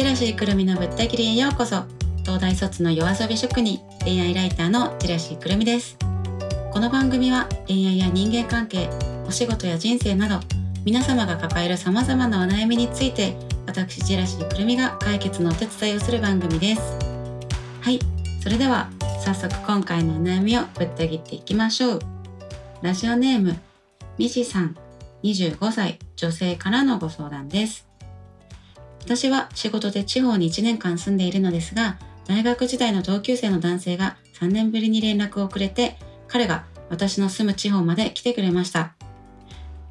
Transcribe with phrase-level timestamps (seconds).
[0.00, 1.82] ジェラシーくるみのぶった切りへようこそ。
[2.22, 5.98] 東大卒の夜遊び職人恋愛ライターのジェラシーくるみです。
[6.72, 8.88] この番組は恋愛や人間関係
[9.28, 10.40] お仕事や人生など
[10.86, 13.36] 皆様が抱える様々なお悩みについて
[13.66, 16.80] 私ジェラシーくるみが解決のお手伝いをする番組です。
[17.82, 17.98] はい
[18.42, 18.88] それでは
[19.22, 22.00] 早速今回のお悩みをぶった切っていきましょう。
[22.80, 23.54] ラジオネーム
[24.16, 24.78] ミシさん
[25.24, 27.89] 25歳女性からのご相談です。
[29.00, 35.96] 私は仕事で地方に1年間住んでいるのですが、大学時代の同級生の男性が3年ぶりに連絡をくれて、
[36.28, 38.94] 彼が私の住む地方まで来てくれました。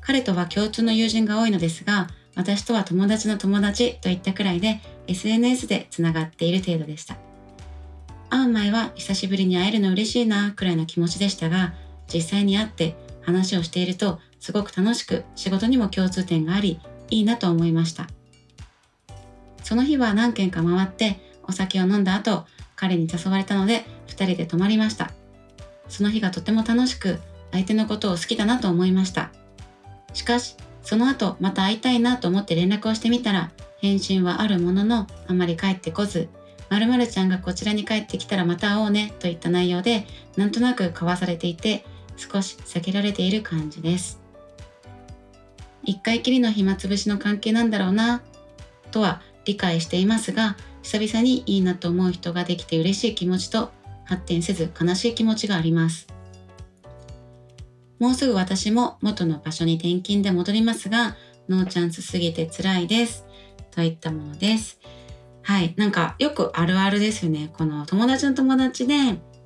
[0.00, 7.16] 彼とは共通の友人が多いのですが、私とは友達の友達といったくらいで SNS でつながっている程度でした。
[8.30, 11.74] 会う前は久しぶりに会えるの嬉しいなくらいの気持ちでしたが、
[12.12, 16.80] 実際に会って話をしているとすごく楽しく仕事にも共通点があり、
[17.10, 18.06] いいなと思いました。
[19.68, 25.10] その日は何軒か回ってお酒を飲んだ後、彼に誘われたので2人で泊まりました。
[25.90, 27.20] その日がとても楽しく、
[27.52, 29.30] 相手のことを好きだなと思いました。
[30.14, 33.50] しかし、その後また会いたいなと思って連絡をしてみたら、
[33.82, 36.30] 返信はあるもののあまり帰ってこず、
[36.70, 40.06] 〇〇ちゃんがこちらに帰ってきたらまた会おうねといった内容で、
[40.38, 41.84] なんとなく交わされていて、
[42.16, 44.18] 少し避けられている感じです。
[45.84, 48.22] 一回きりの暇つぶしの関係なんだろうな、
[48.90, 53.70] とは理解していますが、久々にいいなと思う人ができて嬉しい気持ちと
[54.04, 56.06] 発展せず悲しい気持ちがあります。
[57.98, 61.16] もうすぐ私も元の場所に転勤で戻りますが、
[61.48, 63.24] ノーチャンスすぎて辛いです。
[63.70, 64.78] といったものです。
[65.42, 65.72] はい。
[65.78, 67.50] なんかよくあるあるですよね。
[67.54, 68.94] この友達の友達で、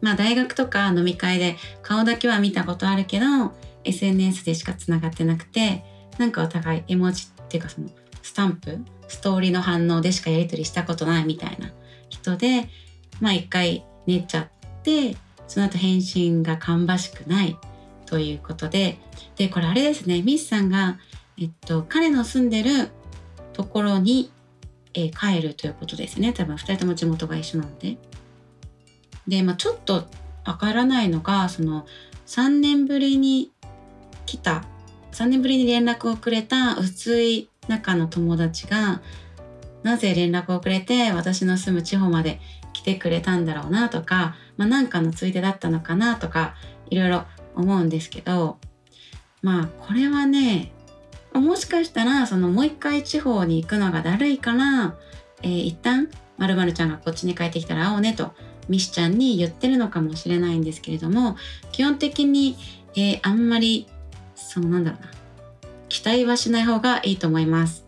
[0.00, 3.52] まあ大学とか飲み会で顔だけは見たことあるけど、
[3.84, 5.84] SNS でしか繋がってなくて、
[6.18, 7.88] なんかお互い絵文字っていうかその
[8.22, 8.78] スタンプ
[9.08, 11.70] ストーリーの反応でしかやり取りしたことないみたいな
[12.08, 12.68] 人で、
[13.20, 14.48] まあ一回寝ちゃっ
[14.82, 17.58] て、その後返信が芳しくない
[18.06, 18.98] ということで、
[19.36, 20.98] で、これあれですね、ミスさんが、
[21.38, 22.90] えっと、彼の住んでる
[23.52, 24.30] ところに、
[24.94, 26.32] えー、帰るということですね。
[26.32, 27.98] 多分二人とも地元が一緒なので。
[29.28, 30.06] で、まあちょっと
[30.44, 31.86] わからないのが、その
[32.26, 33.52] 3年ぶりに
[34.26, 34.64] 来た、
[35.12, 39.00] 3年ぶりに連絡をくれた薄い中の友達が
[39.82, 42.40] なぜ連絡をくれて私の住む地方まで
[42.72, 46.54] 来てくれたんだろうなとか、まあ、かのついでだったのかなとか
[46.90, 47.24] いろいろ
[47.54, 48.58] 思うんですけど
[49.42, 50.72] まあこれはね
[51.32, 54.96] もしかしたらそのもう一回地方に行くのがだるいから、
[55.42, 56.08] えー、一旦
[56.38, 58.32] まるちゃんがこっちに帰ってきたら会おうねと
[58.68, 61.36] ミシちゃんに言ってるのかもしれないんですけれども
[61.72, 62.56] 基本的に、
[62.94, 63.86] えー、あんまり
[64.34, 65.10] そのなんだろうな
[65.92, 67.84] 期待はしない方がいいと思います。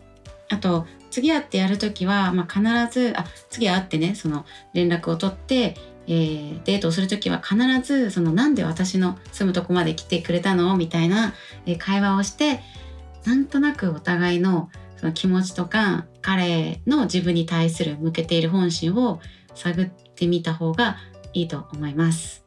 [0.49, 2.53] あと、次会ってやるときは、まあ、
[2.87, 4.45] 必ず、あ、次会ってね、その
[4.75, 10.77] 連絡を取って、えー、デートをするときは必ず、そのなんで私の住むとこまで来てくれたの？
[10.77, 11.33] みたいな、
[11.65, 12.59] え、会話をして、
[13.25, 19.19] なんとなくお互いのその気持ちとか、彼の自分に対する向けている本心を
[19.55, 20.97] 探ってみた方が
[21.33, 22.45] いいと思います。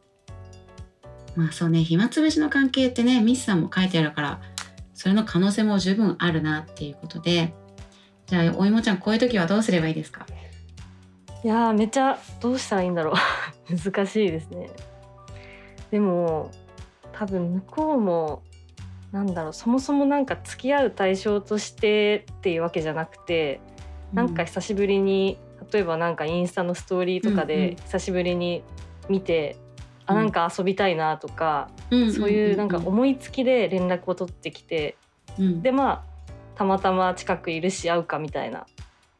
[1.35, 4.41] まあそうね、暇つぶしの関係ってね、ミスさんも書いてあるから、
[4.99, 7.53] それの可能性も十分あるなっていうことで。
[8.25, 10.25] じゃあお芋ちゃんこういう時はどうすればいいですか？
[11.41, 13.15] いやめちゃどうしたらいいんだろう。
[13.75, 14.69] 難しいですね。
[15.89, 16.51] でも
[17.13, 18.43] 多分向こうも
[19.13, 23.61] なんだろうそもそもなんか付き合う対象としてっていうわけじゃなくて、
[24.11, 25.39] うん、なんか久しぶりに
[25.71, 28.63] 例えばなんかインスタのストーリーとかで久しぶりに
[29.07, 29.55] 見て、
[30.09, 31.99] あなんか遊びたいなとか、そう
[32.29, 34.97] いうなんか思いつきで連絡を取ってきて、
[35.37, 36.03] うん、でまあ
[36.55, 38.65] たまたま近くいるし会うかみたいな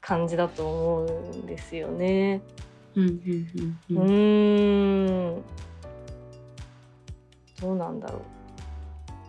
[0.02, 2.42] 感じだと思うんですよね。
[2.96, 5.44] うん
[7.62, 8.22] どうなんだろ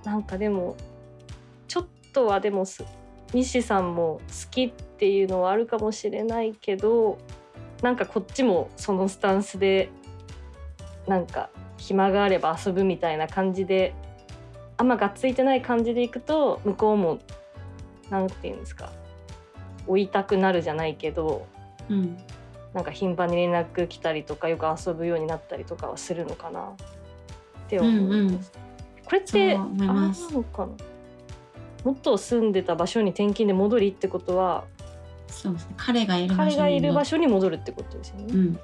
[0.03, 0.06] う。
[0.06, 0.76] なんかでも
[1.69, 2.65] ちょっとはでも
[3.34, 7.19] 西さんも好きっていうのはあるかもしれないけど
[7.82, 9.90] なんかこっちもそのスタンスで
[11.10, 13.94] なんか暇があれば遊ぶみたいな感じで
[14.76, 17.18] あんまがっついてない感じでいくと向こうも
[18.10, 18.92] 何て言うんですか
[19.88, 21.48] 追いたくなるじゃないけど、
[21.88, 22.16] うん、
[22.74, 26.66] なんか頻繁に連絡来たりとかよく遊ぶようになったりとかはするのかなっ
[27.68, 28.04] て思います。
[28.04, 28.38] うんうん、
[29.04, 30.72] これってあれなのかな？
[31.82, 34.64] もっと住んでた場所に転勤で戻りってことは
[35.26, 35.74] そうですね。
[35.76, 38.26] 彼がいる彼がいる場所に戻るってことですよね。
[38.32, 38.60] うん、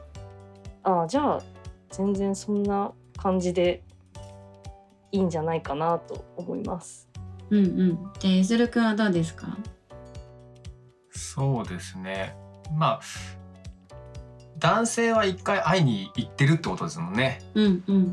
[0.84, 1.42] ああじゃあ
[1.90, 3.82] 全然そんな感じで
[5.12, 7.08] いいんじゃないかなと思います。
[7.50, 8.12] うんうん。
[8.18, 9.56] じゃあゆずるくんはどうですか？
[11.10, 12.36] そうですね。
[12.74, 13.00] まあ
[14.58, 17.40] 男性は一回会いに行ってるってことですもんね。
[17.54, 18.12] うんうん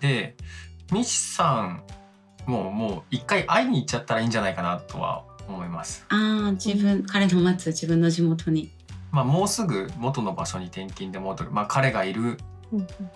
[0.00, 0.36] で
[0.92, 1.84] ミシさん
[2.46, 6.06] ももう一回会いに行っちゃったらいいんじゃないかなとは思います。
[6.08, 8.70] ああ自分、彼の待つ自分の地元に
[9.12, 12.36] まあ、もうすぐ元の場所に転勤で戻る、まあ、彼がいるうん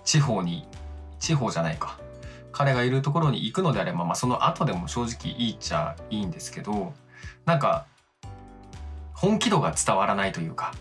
[0.04, 0.66] 地方に
[1.18, 1.98] 地方じゃないか。
[2.52, 6.92] 彼がいるところに行くのであれば、まあ、その後でも正直いいっちゃいいんですけど
[7.46, 7.86] なんか
[9.12, 10.72] 本気度が伝わらないというか。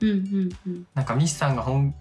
[0.00, 0.86] うんうんうん。
[0.94, 1.94] なんかミシさんが本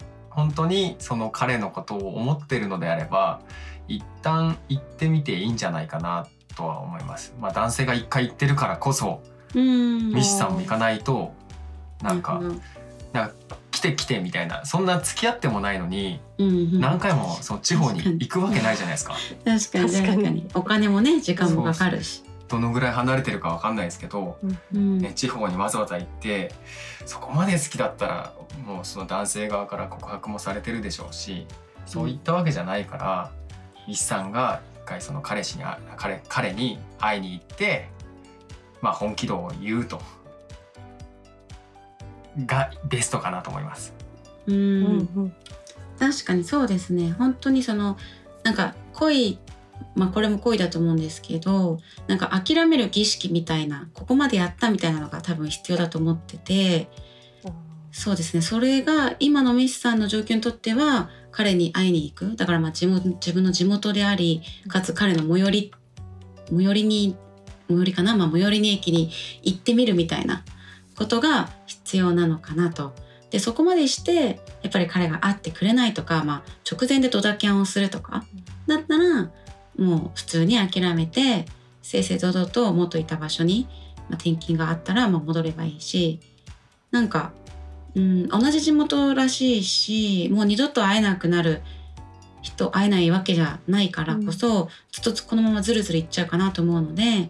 [0.56, 3.42] 当にその彼のことを思ってるのであれば
[3.88, 7.34] 一旦行ってみていいんじゃないかなとは思います。
[7.40, 9.22] まあ、男性が一回行ってるからこそ
[9.54, 10.12] うん。
[10.14, 11.34] ミシさんも行かないと
[12.02, 12.42] なんか
[13.14, 19.14] なんか来て来てみたいなそんな付き合ってもないのにうんうん、何回もその地方に行くわけないじゃないですか。
[19.46, 19.92] 確かに。
[19.92, 20.16] 確かに。
[20.16, 22.24] 確かにお金もね時間もかかるし。
[22.48, 24.38] どのぐらい離れてるかわかんないですけど、
[24.74, 24.98] うん。
[24.98, 26.52] ね、地方にわざわざ行って
[27.06, 28.34] そこまで好きだったら
[28.66, 31.46] もうその男性側から告白もされてるでしょうし
[31.86, 33.32] そういったわけじゃないから
[33.88, 37.90] ミシさんが一回その彼氏にあ彼彼に会いに行って、
[38.82, 40.02] まあ、本気度を言うと
[42.46, 43.94] がベストかなと思います。
[44.48, 44.56] うん。
[44.56, 45.34] うんうん。
[46.00, 47.12] 確かにそうですね。
[47.12, 47.98] 本当にその
[48.44, 49.38] なんか恋
[49.96, 56.90] まあこれも恋だと思うんですけどなんか諦める儀式みたいなここまでやったみたいなのが多分必要だと思ってて
[57.92, 58.42] そうですね。
[58.42, 62.36] それが今のミスさんの状況にとっては彼に会いに行く。
[62.38, 65.72] だからまあ自分自分の地元でありかつ彼の最寄り
[66.50, 67.18] 最寄りに
[67.68, 69.12] 最寄りかな、まあ、最寄りに駅に
[69.44, 70.44] 行ってみるみたいな
[71.02, 72.94] ことが必要なのかなと。
[73.32, 78.26] でそこまでしてやっぱり彼が会ってくれないとか、まあ、直前でドタキャンをするとか
[78.68, 79.32] だったら
[79.78, 81.46] もう普通に諦めて
[81.82, 83.68] 正々堂々と元いた場所に、
[83.98, 86.20] まあ、転勤があったらまあ戻ればいいし
[86.92, 87.32] なんか、
[87.96, 91.62] うん、同じ地元らしいしもう二度と会えなくなる
[92.42, 97.30] 人会えないわけじゃないからこそ、ずっとこのままずるずるいっちゃうかなと思うので、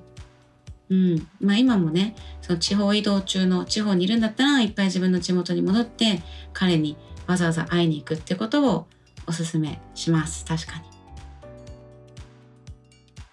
[0.91, 1.27] うん。
[1.39, 6.21] まあ、今もねその地方移動中の地方にいるんだったら一回自分の地元に戻って
[6.53, 6.97] 彼に
[7.27, 8.87] わざわざ会いに行くってことを
[9.25, 10.45] おすすめします。
[10.45, 10.91] 確かに。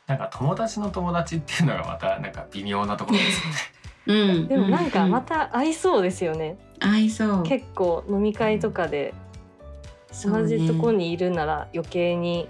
[0.07, 3.57] なんか友達の友達っていうのがまたなんか微妙なところですよね。
[4.39, 7.43] うん、 でもなんかまたた合いそうですよね、合いそう。
[7.43, 9.13] 結構飲み会とかで
[10.25, 12.49] 同じとこにいるなら余計に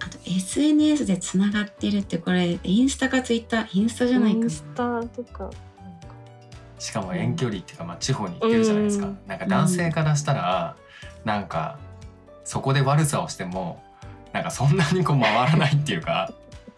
[0.00, 3.68] あと SNS でつながってるってこれインスタかツイッター？
[3.72, 4.44] インスタじゃないかな。
[4.44, 5.50] インスタとか。
[6.78, 9.18] しかも遠距離っていうか、まあ、地方に行ってるじゃないですか、うん。
[9.26, 10.76] なんか男性からしたら、
[11.24, 11.78] なんか
[12.44, 13.82] そこで悪さをしても
[14.32, 16.30] なんかそんなにこう回らないっていうか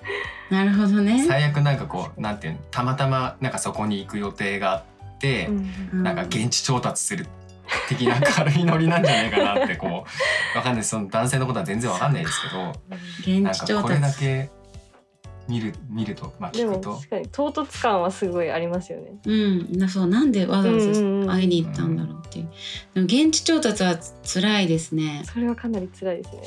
[0.51, 1.25] なるほどね。
[1.27, 5.49] 最悪なんかこうなんていうのたまたまなんかそこに行く予定があって、
[5.93, 6.03] うん。
[6.05, 7.27] なんか現地調達する
[7.88, 10.05] 的な軽いノリなんじゃないかなってこ
[10.55, 14.20] うわかんないその男性のことは全然わかんないですけどなん現地調かこれだ達。
[14.20, 14.50] け
[15.49, 19.12] 見る見るとまあ聞くと確かに唐突感はすごいありますよね。
[19.25, 22.49] うん、なそうなんでわざわざ会いに行ったんだろうっていう。
[22.94, 23.99] でも現地調達は
[24.31, 25.23] 辛いですね。
[25.25, 26.43] それはかなり辛いですね。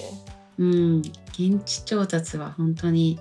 [0.59, 3.19] うん、現地調達は本当に。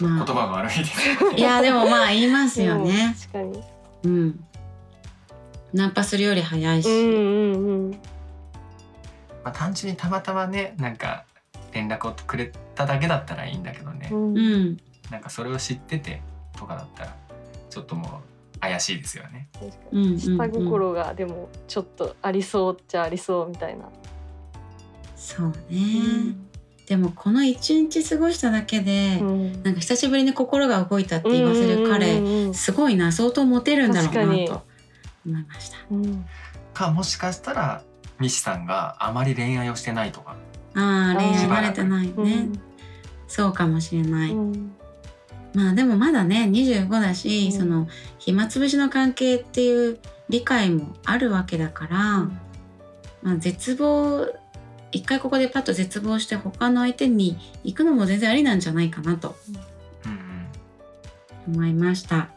[0.00, 1.34] 言まあ、葉が悪いです。
[1.36, 3.16] いやでもまあ言いますよね。
[3.32, 3.62] 確かに。
[4.04, 4.44] うん。
[5.72, 6.88] ナンパするより早いし。
[6.88, 7.90] うんうんうん。
[9.44, 11.24] まあ、単純にたまたまねなんか
[11.72, 14.76] 連絡をくれただけだったらいいんだけどね、うんうん、
[15.10, 16.22] なんかそれを知ってて
[16.56, 17.16] とかだったら
[17.70, 18.22] ちょっとも
[18.56, 19.48] う怪しいですよね。
[20.18, 23.88] 下心がでもちょっとありそうっちゃありそうみたいな。
[25.14, 26.34] そうね。
[26.86, 34.62] でもこの一日過ごしただけで、うんなんか久しぶりに心が動いたって言わせる彼、うんうんうんすごいな相当モテるんだろうなと
[35.26, 35.76] 思いました。
[35.90, 36.24] うん。
[36.74, 37.82] かもしかしたら
[38.18, 40.36] ミシさんがあまり恋愛をしてないとか。
[40.74, 42.60] ああ恋愛慣れてないね、うん。
[43.26, 44.72] そうかもしれない、うん。
[45.54, 47.52] まあでもまだね25だし、うん。
[47.52, 49.98] その暇つぶしの関係っていう
[50.28, 51.98] 理解もあるわけだから、
[53.22, 54.26] まあ、絶望
[54.92, 59.36] 一回ここでパッと絶望して他の相手に行くのも全然ありなんじゃないかなと
[61.46, 62.28] 思いました。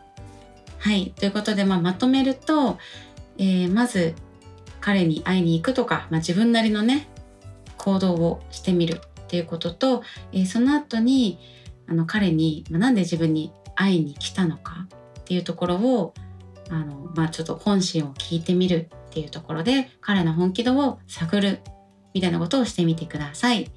[0.82, 2.78] はいということで、まあ、まとめると、
[3.38, 4.16] えーまず
[4.80, 7.08] 彼に会いに行くとか、まあ、自分なりのね
[7.78, 11.40] 行動をしてみるっていうことと、えーその後に
[11.88, 14.88] あの彼に、まあ、なんで自分に会いに来たのか
[15.20, 16.14] っていうところを
[16.70, 21.60] あの、まあ、ちょっと本心を聞いてみるっていうところで彼の本気度を探る
[22.14, 23.72] みたいなことをしてみてください。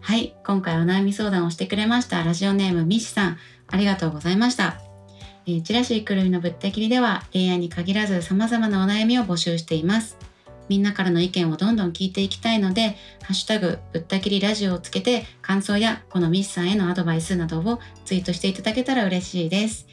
[0.00, 4.85] はい今回お悩み相談をしてくれましたラジオネームみしさんありがとうございました。
[5.46, 10.18] え、チラシくるみのぶった切りでは恋愛に限らず様々なお悩みを募集しています。
[10.68, 19.86] みんなからの意見をどんどん聞いていきたいので、ハッシュタグぶった切りラジオをつけて感想やこのミスさんへのアドバイスなどをツイートしていただけたら嬉しいです。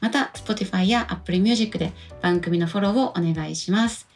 [0.00, 4.08] また、Spotify や Apple Music で番組のフォローをお願いします。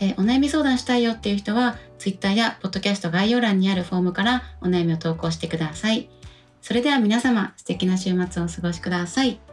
[0.00, 6.08] え、お悩み相談したいよっていう人は Twitter や Podcast 概要欄にあるフォームからお悩みを投稿してください。
[6.62, 9.47] それでは皆様素敵な週末をお過ごしください。